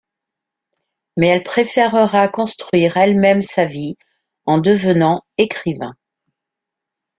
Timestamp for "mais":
1.15-1.27